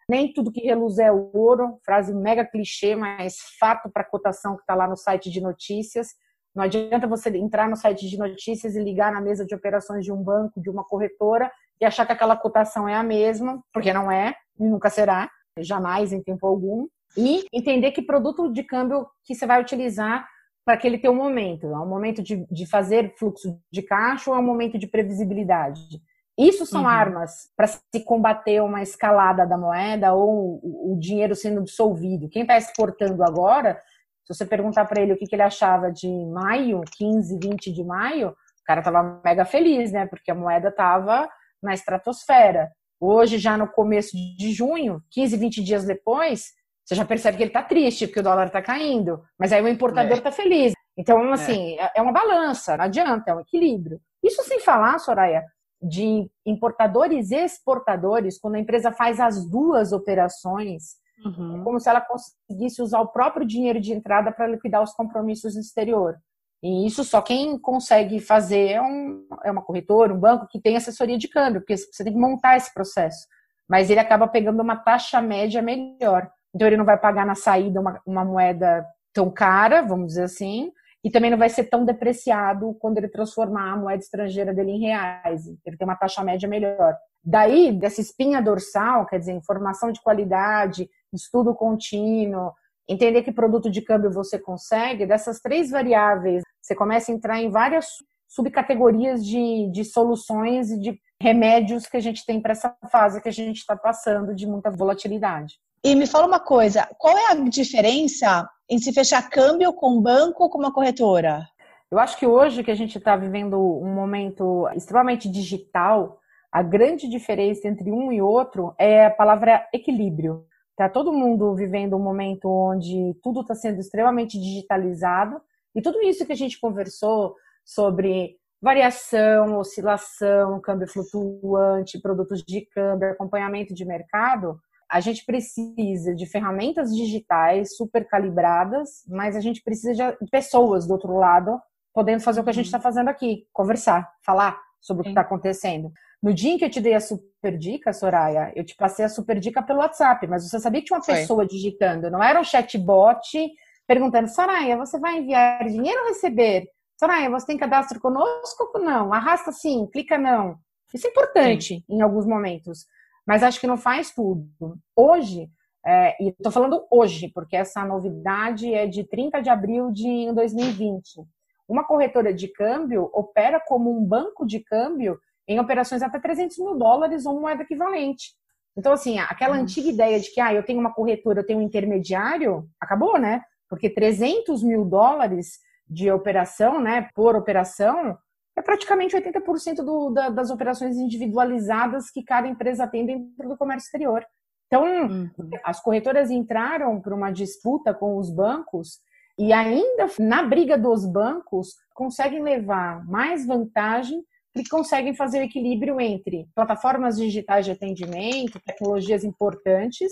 Nem 0.09 0.33
tudo 0.33 0.51
que 0.51 0.61
reluz 0.61 0.97
é 0.97 1.11
ouro, 1.11 1.79
frase 1.85 2.13
mega 2.13 2.45
clichê, 2.45 2.95
mas 2.95 3.37
fato 3.59 3.89
para 3.89 4.03
cotação 4.03 4.55
que 4.55 4.61
está 4.61 4.75
lá 4.75 4.87
no 4.87 4.97
site 4.97 5.31
de 5.31 5.39
notícias. 5.39 6.09
Não 6.55 6.63
adianta 6.63 7.07
você 7.07 7.29
entrar 7.37 7.67
no 7.67 7.75
site 7.75 8.07
de 8.07 8.17
notícias 8.17 8.75
e 8.75 8.83
ligar 8.83 9.11
na 9.11 9.21
mesa 9.21 9.45
de 9.45 9.55
operações 9.55 10.05
de 10.05 10.11
um 10.11 10.21
banco, 10.21 10.61
de 10.61 10.69
uma 10.69 10.83
corretora 10.83 11.51
e 11.81 11.85
achar 11.85 12.05
que 12.05 12.11
aquela 12.11 12.35
cotação 12.35 12.87
é 12.87 12.95
a 12.95 13.03
mesma, 13.03 13.61
porque 13.73 13.91
não 13.91 14.11
é 14.11 14.35
e 14.59 14.63
nunca 14.63 14.89
será, 14.89 15.29
jamais 15.59 16.13
em 16.13 16.21
tempo 16.21 16.45
algum. 16.45 16.87
E 17.17 17.45
entender 17.51 17.91
que 17.91 18.01
produto 18.01 18.51
de 18.51 18.63
câmbio 18.63 19.07
que 19.23 19.35
você 19.35 19.45
vai 19.45 19.61
utilizar 19.61 20.27
para 20.65 20.75
aquele 20.75 20.97
teu 20.97 21.13
momento. 21.13 21.67
É 21.67 21.79
um 21.79 21.87
momento 21.87 22.21
de, 22.21 22.45
de 22.49 22.65
fazer 22.65 23.13
fluxo 23.17 23.59
de 23.71 23.81
caixa 23.81 24.29
ou 24.29 24.37
é 24.37 24.39
um 24.39 24.45
momento 24.45 24.77
de 24.77 24.87
previsibilidade? 24.87 26.01
Isso 26.37 26.65
são 26.65 26.81
uhum. 26.81 26.87
armas 26.87 27.51
para 27.55 27.67
se 27.67 28.03
combater 28.05 28.61
uma 28.61 28.81
escalada 28.81 29.45
da 29.45 29.57
moeda 29.57 30.13
ou 30.13 30.59
o, 30.63 30.93
o 30.93 30.99
dinheiro 30.99 31.35
sendo 31.35 31.61
dissolvido. 31.61 32.29
Quem 32.29 32.41
está 32.41 32.57
exportando 32.57 33.23
agora 33.23 33.79
se 34.25 34.33
você 34.33 34.45
perguntar 34.45 34.85
para 34.85 35.01
ele 35.01 35.13
o 35.13 35.17
que, 35.17 35.25
que 35.25 35.35
ele 35.35 35.41
achava 35.41 35.91
de 35.91 36.07
maio, 36.27 36.81
15, 36.97 37.37
20 37.41 37.71
de 37.71 37.83
maio, 37.83 38.29
o 38.29 38.65
cara 38.65 38.81
tava 38.81 39.21
mega 39.23 39.43
feliz, 39.45 39.91
né? 39.91 40.05
Porque 40.05 40.31
a 40.31 40.35
moeda 40.35 40.71
tava 40.71 41.29
na 41.61 41.73
estratosfera. 41.73 42.71
Hoje, 42.99 43.37
já 43.37 43.57
no 43.57 43.67
começo 43.67 44.11
de 44.37 44.53
junho, 44.53 45.01
15, 45.11 45.35
20 45.35 45.63
dias 45.63 45.85
depois, 45.85 46.53
você 46.85 46.95
já 46.95 47.03
percebe 47.03 47.37
que 47.37 47.43
ele 47.43 47.51
tá 47.51 47.61
triste, 47.61 48.07
porque 48.07 48.21
o 48.21 48.23
dólar 48.23 48.49
tá 48.49 48.61
caindo. 48.61 49.21
Mas 49.37 49.51
aí 49.51 49.61
o 49.61 49.67
importador 49.67 50.17
é. 50.17 50.21
tá 50.21 50.31
feliz. 50.31 50.73
Então, 50.97 51.31
assim, 51.33 51.77
é. 51.77 51.91
é 51.97 52.01
uma 52.01 52.13
balança, 52.13 52.77
não 52.77 52.85
adianta, 52.85 53.31
é 53.31 53.35
um 53.35 53.41
equilíbrio. 53.41 53.99
Isso 54.23 54.43
sem 54.43 54.59
falar, 54.59 54.99
Soraya, 54.99 55.43
de 55.81 56.29
importadores 56.45 57.31
e 57.31 57.35
exportadores, 57.35 58.39
quando 58.39 58.55
a 58.55 58.59
empresa 58.59 58.91
faz 58.91 59.19
as 59.19 59.45
duas 59.49 59.91
operações, 59.91 60.95
uhum. 61.25 61.59
é 61.59 61.63
como 61.63 61.79
se 61.79 61.89
ela 61.89 62.01
conseguisse 62.01 62.81
usar 62.81 62.99
o 63.01 63.07
próprio 63.07 63.45
dinheiro 63.45 63.79
de 63.79 63.93
entrada 63.93 64.31
para 64.31 64.47
liquidar 64.47 64.81
os 64.81 64.93
compromissos 64.93 65.55
no 65.55 65.61
exterior. 65.61 66.17
E 66.63 66.87
isso 66.87 67.03
só 67.03 67.21
quem 67.21 67.59
consegue 67.59 68.21
fazer 68.21 68.69
é, 68.69 68.81
um, 68.81 69.27
é 69.43 69.51
uma 69.51 69.61
corretora, 69.61 70.13
um 70.13 70.19
banco 70.19 70.47
que 70.49 70.61
tem 70.61 70.77
assessoria 70.77 71.17
de 71.17 71.27
câmbio, 71.27 71.59
porque 71.59 71.75
você 71.75 72.03
tem 72.03 72.13
que 72.13 72.19
montar 72.19 72.55
esse 72.55 72.73
processo. 72.73 73.27
Mas 73.69 73.89
ele 73.89 73.99
acaba 73.99 74.27
pegando 74.27 74.61
uma 74.61 74.77
taxa 74.77 75.21
média 75.21 75.61
melhor. 75.61 76.29
Então 76.55 76.65
ele 76.65 76.77
não 76.77 76.85
vai 76.85 76.97
pagar 76.97 77.25
na 77.25 77.35
saída 77.35 77.81
uma, 77.81 78.01
uma 78.05 78.23
moeda 78.23 78.85
tão 79.11 79.29
cara, 79.29 79.81
vamos 79.81 80.07
dizer 80.07 80.23
assim, 80.23 80.71
e 81.03 81.11
também 81.11 81.29
não 81.29 81.37
vai 81.37 81.49
ser 81.49 81.65
tão 81.65 81.83
depreciado 81.83 82.73
quando 82.79 82.97
ele 82.97 83.09
transformar 83.09 83.73
a 83.73 83.77
moeda 83.77 84.01
estrangeira 84.01 84.53
dele 84.53 84.71
em 84.71 84.79
reais. 84.79 85.45
Ele 85.65 85.75
tem 85.75 85.85
uma 85.85 85.97
taxa 85.97 86.23
média 86.23 86.47
melhor. 86.47 86.95
Daí, 87.21 87.73
dessa 87.73 87.99
espinha 87.99 88.41
dorsal, 88.41 89.05
quer 89.05 89.19
dizer, 89.19 89.33
informação 89.33 89.91
de 89.91 90.01
qualidade, 90.01 90.89
estudo 91.15 91.53
contínuo, 91.53 92.51
entender 92.87 93.23
que 93.23 93.31
produto 93.31 93.69
de 93.69 93.81
câmbio 93.81 94.11
você 94.11 94.37
consegue, 94.39 95.05
dessas 95.05 95.39
três 95.39 95.69
variáveis, 95.69 96.43
você 96.61 96.75
começa 96.75 97.11
a 97.11 97.15
entrar 97.15 97.41
em 97.41 97.49
várias 97.49 97.87
subcategorias 98.27 99.25
de, 99.25 99.69
de 99.71 99.85
soluções 99.85 100.71
e 100.71 100.79
de 100.79 100.99
remédios 101.21 101.85
que 101.85 101.97
a 101.97 101.99
gente 101.99 102.25
tem 102.25 102.41
para 102.41 102.51
essa 102.51 102.75
fase 102.91 103.21
que 103.21 103.29
a 103.29 103.33
gente 103.33 103.57
está 103.57 103.75
passando 103.75 104.35
de 104.35 104.45
muita 104.45 104.71
volatilidade. 104.71 105.55
E 105.83 105.95
me 105.95 106.07
fala 106.07 106.27
uma 106.27 106.39
coisa, 106.39 106.87
qual 106.97 107.17
é 107.17 107.31
a 107.31 107.35
diferença 107.35 108.49
em 108.69 108.77
se 108.79 108.91
fechar 108.91 109.29
câmbio 109.29 109.73
com 109.73 109.97
um 109.97 110.01
banco 110.01 110.43
ou 110.43 110.49
com 110.49 110.57
uma 110.57 110.73
corretora? 110.73 111.45
Eu 111.91 111.99
acho 111.99 112.17
que 112.17 112.25
hoje 112.25 112.63
que 112.63 112.71
a 112.71 112.75
gente 112.75 112.97
está 112.97 113.15
vivendo 113.15 113.59
um 113.59 113.93
momento 113.93 114.67
extremamente 114.75 115.29
digital, 115.29 116.19
a 116.51 116.63
grande 116.63 117.07
diferença 117.07 117.67
entre 117.67 117.91
um 117.91 118.11
e 118.11 118.21
outro 118.21 118.73
é 118.79 119.05
a 119.05 119.11
palavra 119.11 119.67
equilíbrio. 119.73 120.45
Está 120.73 120.89
todo 120.89 121.13
mundo 121.13 121.55
vivendo 121.55 121.95
um 121.95 122.01
momento 122.01 122.49
onde 122.49 123.15
tudo 123.21 123.41
está 123.41 123.53
sendo 123.53 123.79
extremamente 123.79 124.39
digitalizado 124.39 125.39
e 125.75 125.81
tudo 125.81 126.01
isso 126.01 126.25
que 126.25 126.33
a 126.33 126.35
gente 126.35 126.59
conversou 126.59 127.35
sobre 127.63 128.37
variação, 128.59 129.57
oscilação, 129.57 130.59
câmbio 130.61 130.87
flutuante, 130.87 132.01
produtos 132.01 132.43
de 132.43 132.61
câmbio, 132.73 133.11
acompanhamento 133.11 133.73
de 133.73 133.85
mercado, 133.85 134.59
a 134.89 134.99
gente 134.99 135.25
precisa 135.25 136.15
de 136.15 136.25
ferramentas 136.25 136.95
digitais 136.95 137.75
super 137.75 138.07
calibradas, 138.07 139.03
mas 139.07 139.35
a 139.35 139.39
gente 139.39 139.61
precisa 139.63 140.17
de 140.19 140.29
pessoas 140.29 140.87
do 140.87 140.93
outro 140.93 141.17
lado 141.17 141.59
podendo 141.93 142.21
fazer 142.21 142.41
o 142.41 142.43
que 142.43 142.49
a 142.49 142.53
gente 142.53 142.65
está 142.65 142.77
uhum. 142.77 142.83
fazendo 142.83 143.09
aqui, 143.09 143.47
conversar, 143.53 144.11
falar 144.25 144.59
sobre 144.83 145.01
o 145.01 145.03
que 145.05 145.09
está 145.09 145.21
acontecendo. 145.21 145.91
No 146.21 146.31
dia 146.31 146.53
em 146.53 146.57
que 146.59 146.65
eu 146.65 146.69
te 146.69 146.79
dei 146.79 146.93
a 146.93 146.99
super 146.99 147.57
dica, 147.57 147.91
Soraya, 147.91 148.53
eu 148.55 148.63
te 148.63 148.75
passei 148.75 149.03
a 149.03 149.09
super 149.09 149.39
dica 149.39 149.63
pelo 149.63 149.79
WhatsApp, 149.79 150.27
mas 150.27 150.47
você 150.47 150.59
sabia 150.59 150.81
que 150.81 150.87
tinha 150.87 150.97
uma 150.97 151.03
Foi. 151.03 151.15
pessoa 151.15 151.47
digitando, 151.47 152.11
não 152.11 152.21
era 152.21 152.39
um 152.39 152.43
chatbot 152.43 153.49
perguntando, 153.87 154.27
Soraya, 154.29 154.77
você 154.77 154.99
vai 154.99 155.17
enviar 155.17 155.65
dinheiro 155.65 156.01
ou 156.01 156.07
receber? 156.09 156.67
Soraya, 156.99 157.29
você 157.31 157.47
tem 157.47 157.57
cadastro 157.57 157.99
conosco 157.99 158.71
ou 158.75 158.81
não? 158.81 159.11
Arrasta 159.11 159.51
sim, 159.51 159.87
clica 159.91 160.17
não. 160.17 160.57
Isso 160.93 161.07
é 161.07 161.09
importante 161.09 161.75
sim. 161.75 161.83
em 161.89 162.01
alguns 162.01 162.25
momentos 162.27 162.85
mas 163.25 163.43
acho 163.43 163.59
que 163.59 163.67
não 163.67 163.77
faz 163.77 164.11
tudo. 164.11 164.77
Hoje, 164.95 165.49
é, 165.85 166.15
e 166.23 166.29
estou 166.29 166.51
falando 166.51 166.85
hoje, 166.91 167.29
porque 167.29 167.55
essa 167.55 167.83
novidade 167.85 168.73
é 168.73 168.85
de 168.85 169.03
30 169.03 169.41
de 169.41 169.49
abril 169.49 169.91
de 169.91 170.31
2020. 170.33 171.21
Uma 171.67 171.83
corretora 171.83 172.33
de 172.33 172.47
câmbio 172.47 173.09
opera 173.13 173.59
como 173.59 173.95
um 173.95 174.03
banco 174.03 174.45
de 174.45 174.59
câmbio 174.59 175.19
em 175.47 175.59
operações 175.59 176.01
até 176.01 176.19
300 176.19 176.57
mil 176.57 176.77
dólares 176.77 177.25
ou 177.25 177.39
moeda 177.39 177.63
equivalente. 177.63 178.33
Então, 178.75 178.91
assim, 178.91 179.19
aquela 179.19 179.55
antiga 179.55 179.89
ideia 179.89 180.19
de 180.19 180.31
que 180.33 180.41
ah, 180.41 180.53
eu 180.53 180.63
tenho 180.63 180.79
uma 180.79 180.93
corretora, 180.93 181.41
eu 181.41 181.45
tenho 181.45 181.59
um 181.59 181.63
intermediário, 181.63 182.67
acabou, 182.79 183.19
né? 183.19 183.41
Porque 183.69 183.89
300 183.89 184.63
mil 184.63 184.85
dólares 184.85 185.59
de 185.87 186.11
operação, 186.11 186.81
né, 186.81 187.09
por 187.13 187.35
operação, 187.35 188.17
é 188.57 188.61
praticamente 188.61 189.15
80% 189.15 189.75
do, 189.83 190.09
da, 190.09 190.29
das 190.29 190.49
operações 190.49 190.97
individualizadas 190.97 192.09
que 192.09 192.23
cada 192.23 192.47
empresa 192.47 192.87
tem 192.87 193.05
dentro 193.05 193.49
do 193.49 193.57
comércio 193.57 193.87
exterior. 193.87 194.25
Então, 194.67 194.85
uhum. 195.07 195.29
as 195.63 195.79
corretoras 195.79 196.31
entraram 196.31 196.99
para 196.99 197.13
uma 197.13 197.31
disputa 197.31 197.93
com 197.93 198.17
os 198.17 198.31
bancos 198.31 198.99
e 199.37 199.51
ainda 199.51 200.07
na 200.19 200.43
briga 200.43 200.77
dos 200.77 201.05
bancos 201.05 201.75
conseguem 201.93 202.41
levar 202.41 203.05
mais 203.07 203.45
vantagem 203.45 204.23
porque 204.53 204.69
conseguem 204.69 205.15
fazer 205.15 205.39
o 205.39 205.43
equilíbrio 205.43 205.99
entre 205.99 206.47
plataformas 206.53 207.17
digitais 207.17 207.65
de 207.65 207.71
atendimento, 207.71 208.61
tecnologias 208.63 209.23
importantes 209.23 210.11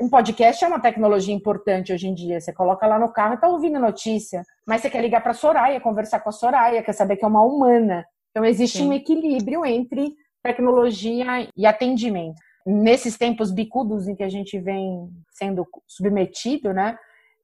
um 0.00 0.08
podcast 0.08 0.64
é 0.64 0.66
uma 0.66 0.80
tecnologia 0.80 1.34
importante 1.34 1.92
hoje 1.92 2.08
em 2.08 2.14
dia. 2.14 2.40
Você 2.40 2.54
coloca 2.54 2.86
lá 2.86 2.98
no 2.98 3.12
carro 3.12 3.32
e 3.32 3.34
está 3.34 3.46
ouvindo 3.48 3.78
notícia, 3.78 4.42
mas 4.66 4.80
você 4.80 4.88
quer 4.88 5.02
ligar 5.02 5.20
para 5.20 5.32
a 5.32 5.34
Soraya, 5.34 5.78
conversar 5.78 6.20
com 6.20 6.30
a 6.30 6.32
Soraya, 6.32 6.82
quer 6.82 6.94
saber 6.94 7.16
que 7.16 7.24
é 7.24 7.28
uma 7.28 7.44
humana. 7.44 8.06
Então 8.30 8.42
existe 8.42 8.78
Sim. 8.78 8.88
um 8.88 8.92
equilíbrio 8.94 9.64
entre 9.66 10.14
tecnologia 10.42 11.46
e 11.54 11.66
atendimento. 11.66 12.40
Nesses 12.64 13.18
tempos 13.18 13.50
bicudos 13.50 14.08
em 14.08 14.14
que 14.14 14.22
a 14.22 14.28
gente 14.28 14.58
vem 14.58 15.10
sendo 15.32 15.66
submetido, 15.86 16.72
né? 16.72 16.96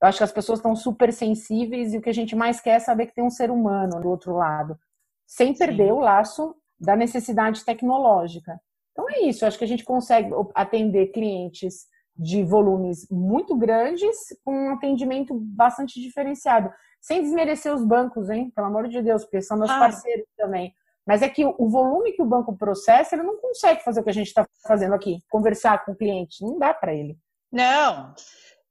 Eu 0.02 0.08
acho 0.08 0.18
que 0.18 0.24
as 0.24 0.32
pessoas 0.32 0.58
estão 0.58 0.76
super 0.76 1.12
sensíveis 1.12 1.92
e 1.94 1.98
o 1.98 2.02
que 2.02 2.10
a 2.10 2.14
gente 2.14 2.36
mais 2.36 2.60
quer 2.60 2.76
é 2.76 2.78
saber 2.80 3.06
que 3.06 3.14
tem 3.14 3.24
um 3.24 3.30
ser 3.30 3.50
humano 3.50 4.00
do 4.00 4.08
outro 4.08 4.34
lado, 4.34 4.78
sem 5.26 5.54
perder 5.54 5.86
Sim. 5.86 5.92
o 5.92 6.00
laço 6.00 6.54
da 6.78 6.94
necessidade 6.94 7.64
tecnológica. 7.64 8.60
Então 8.92 9.08
é 9.10 9.20
isso, 9.22 9.44
eu 9.44 9.48
acho 9.48 9.58
que 9.58 9.64
a 9.64 9.68
gente 9.68 9.84
consegue 9.84 10.30
atender 10.54 11.08
clientes 11.08 11.86
de 12.18 12.42
volumes 12.42 13.06
muito 13.10 13.54
grandes, 13.56 14.16
com 14.44 14.68
um 14.68 14.72
atendimento 14.72 15.34
bastante 15.34 16.00
diferenciado. 16.00 16.70
Sem 17.00 17.22
desmerecer 17.22 17.72
os 17.74 17.84
bancos, 17.84 18.30
hein? 18.30 18.50
Pelo 18.54 18.66
amor 18.66 18.88
de 18.88 19.02
Deus, 19.02 19.22
porque 19.22 19.42
são 19.42 19.58
meus 19.58 19.70
ah. 19.70 19.78
parceiros 19.78 20.26
também. 20.36 20.72
Mas 21.06 21.22
é 21.22 21.28
que 21.28 21.44
o 21.44 21.68
volume 21.68 22.12
que 22.12 22.22
o 22.22 22.26
banco 22.26 22.56
processa, 22.56 23.14
ele 23.14 23.22
não 23.22 23.36
consegue 23.36 23.84
fazer 23.84 24.00
o 24.00 24.02
que 24.02 24.10
a 24.10 24.14
gente 24.14 24.26
está 24.26 24.44
fazendo 24.66 24.94
aqui, 24.94 25.20
conversar 25.28 25.84
com 25.84 25.92
o 25.92 25.96
cliente. 25.96 26.42
Não 26.42 26.58
dá 26.58 26.74
para 26.74 26.92
ele. 26.92 27.16
Não. 27.52 28.12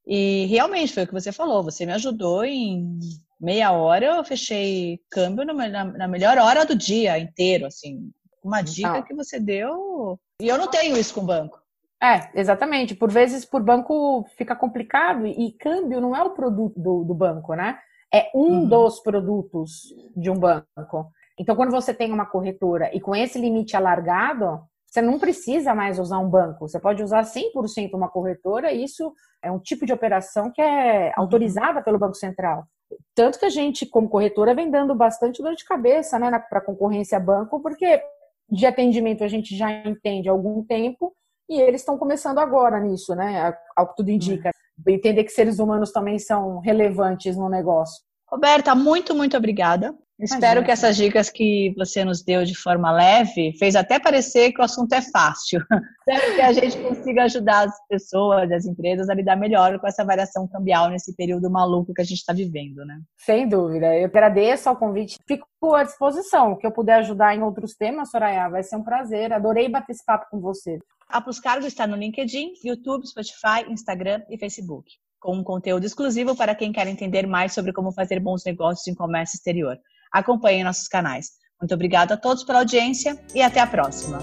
E 0.08 0.46
realmente 0.46 0.94
foi 0.94 1.04
o 1.04 1.08
que 1.08 1.14
você 1.14 1.32
falou. 1.32 1.64
Você 1.64 1.86
me 1.86 1.94
ajudou 1.94 2.46
em 2.46 3.00
meia 3.40 3.72
hora. 3.72 4.06
Eu 4.06 4.24
fechei 4.24 5.00
câmbio 5.10 5.46
na, 5.46 5.84
na 5.86 6.08
melhor 6.08 6.38
hora 6.38 6.66
do 6.66 6.76
dia 6.76 7.18
inteiro, 7.18 7.66
assim. 7.66 8.12
Uma 8.44 8.62
dica 8.62 9.02
que 9.02 9.16
você 9.16 9.40
deu. 9.40 10.20
E 10.40 10.48
eu 10.48 10.58
não 10.58 10.68
tenho 10.68 10.98
isso 10.98 11.14
com 11.14 11.22
o 11.22 11.26
banco. 11.26 11.60
É, 12.02 12.30
exatamente. 12.40 12.94
Por 12.94 13.12
vezes, 13.12 13.46
por 13.46 13.64
banco 13.64 14.26
fica 14.38 14.56
complicado 14.56 15.26
e 15.26 15.52
câmbio 15.54 16.00
não 16.00 16.16
é 16.16 16.22
o 16.22 16.32
produto 16.32 16.80
do, 16.80 17.04
do 17.04 17.14
banco, 17.14 17.56
né? 17.56 17.80
É 18.14 18.30
um 18.36 18.60
uhum. 18.60 18.68
dos 18.68 19.00
produtos 19.00 19.94
de 20.16 20.30
um 20.30 20.38
banco. 20.38 21.12
Então, 21.40 21.56
quando 21.56 21.72
você 21.72 21.94
tem 21.94 22.14
uma 22.14 22.26
corretora 22.26 22.92
e 22.94 23.00
com 23.02 23.16
esse 23.16 23.40
limite 23.40 23.76
alargado, 23.76 24.62
você 24.96 25.02
não 25.02 25.20
precisa 25.20 25.76
mais 25.76 26.00
usar 26.00 26.20
um 26.20 26.30
banco. 26.30 26.68
Você 26.68 26.80
pode 26.80 27.04
usar 27.04 27.24
100% 27.24 27.94
uma 27.94 28.08
corretora 28.08 28.72
e 28.72 28.84
isso 28.84 29.12
é 29.46 29.52
um 29.52 29.60
tipo 29.60 29.86
de 29.86 29.94
operação 29.94 30.52
que 30.52 30.62
é 30.62 31.08
uhum. 31.08 31.24
autorizada 31.24 31.82
pelo 31.82 32.00
Banco 32.00 32.16
Central. 32.16 32.66
Tanto 33.14 33.40
que 33.40 33.46
a 33.46 33.50
gente, 33.50 33.86
como 33.86 34.10
corretora, 34.10 34.54
vem 34.54 34.70
dando 34.70 34.96
bastante 34.96 35.42
dor 35.42 35.56
de 35.56 35.66
cabeça 35.66 36.20
né, 36.20 36.32
para 36.50 36.62
concorrência 36.62 37.20
banco, 37.20 37.62
porque 37.62 38.02
de 38.50 38.66
atendimento 38.66 39.24
a 39.24 39.28
gente 39.28 39.56
já 39.56 39.72
entende 39.72 40.30
há 40.30 40.32
algum 40.32 40.64
tempo 40.64 41.14
e 41.50 41.60
eles 41.60 41.82
estão 41.82 41.98
começando 41.98 42.40
agora 42.40 42.80
nisso, 42.80 43.16
né? 43.16 43.56
Ao 43.76 43.88
que 43.88 43.96
tudo 43.98 44.10
indica. 44.10 44.52
Entender 44.88 45.24
que 45.24 45.32
seres 45.32 45.60
humanos 45.60 45.92
também 45.92 46.20
são 46.20 46.60
relevantes 46.60 47.38
no 47.38 47.50
negócio. 47.50 48.04
Roberta, 48.28 48.74
muito, 48.76 49.16
muito 49.16 49.38
obrigada. 49.38 49.96
Espero 50.18 50.64
que 50.64 50.72
essas 50.72 50.96
dicas 50.96 51.30
que 51.30 51.74
você 51.76 52.06
nos 52.06 52.24
deu 52.24 52.46
de 52.46 52.56
forma 52.56 52.90
leve 52.90 53.54
fez 53.60 53.76
até 53.76 54.00
parecer 54.00 54.54
que 54.54 54.62
o 54.62 54.64
assunto 54.64 54.94
é 54.94 55.02
fácil. 55.02 55.60
Espero 56.08 56.36
que 56.36 56.42
a 56.42 56.54
gente 56.54 56.78
consiga 56.78 57.24
ajudar 57.24 57.68
as 57.68 57.88
pessoas, 57.90 58.50
as 58.50 58.66
empresas 58.66 59.10
a 59.10 59.14
lidar 59.14 59.36
melhor 59.36 59.78
com 59.78 59.88
essa 59.88 60.06
variação 60.06 60.48
cambial 60.48 60.90
nesse 60.90 61.14
período 61.16 61.52
maluco 61.52 61.94
que 61.94 62.02
a 62.02 62.06
gente 62.06 62.20
está 62.20 62.32
vivendo, 62.32 62.86
né? 62.86 63.02
Sem 63.18 63.48
dúvida. 63.48 63.94
Eu 63.94 64.06
agradeço 64.06 64.70
ao 64.70 64.78
convite. 64.78 65.20
Fico 65.28 65.76
à 65.76 65.84
disposição. 65.84 66.54
O 66.54 66.58
que 66.58 66.66
eu 66.66 66.72
puder 66.72 67.00
ajudar 67.00 67.36
em 67.36 67.44
outros 67.44 67.76
temas, 67.76 68.10
Soraya, 68.10 68.48
vai 68.50 68.64
ser 68.64 68.78
um 68.78 68.84
prazer. 68.84 69.34
Adorei 69.34 69.68
bater 69.68 69.92
esse 69.92 70.06
papo 70.06 70.28
com 70.32 70.40
você. 70.40 70.80
A 71.10 71.20
Plus 71.20 71.42
Cargo 71.42 71.68
está 71.68 71.86
no 71.86 71.98
LinkedIn, 71.98 72.54
YouTube, 72.64 73.06
Spotify, 73.06 73.70
Instagram 73.70 74.22
e 74.30 74.38
Facebook, 74.38 74.90
com 75.20 75.36
um 75.36 75.44
conteúdo 75.44 75.86
exclusivo 75.86 76.36
para 76.36 76.56
quem 76.56 76.72
quer 76.72 76.88
entender 76.88 77.28
mais 77.28 77.54
sobre 77.54 77.74
como 77.74 77.92
fazer 77.92 78.20
bons 78.20 78.44
negócios 78.46 78.88
em 78.88 78.96
comércio 78.96 79.36
exterior. 79.36 79.78
Acompanhe 80.12 80.64
nossos 80.64 80.88
canais. 80.88 81.32
Muito 81.62 81.74
obrigada 81.74 82.16
a 82.16 82.18
todos 82.18 82.44
pela 82.44 82.60
audiência 82.60 83.20
e 83.34 83.42
até 83.42 83.60
a 83.60 83.68
próxima. 83.68 84.20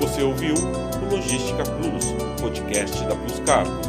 Você 0.00 0.22
ouviu 0.22 0.54
o 0.54 1.14
Logística 1.14 1.62
Plus, 1.64 2.04
podcast 2.40 3.04
da 3.04 3.16
Plus 3.16 3.40
Cargo. 3.40 3.87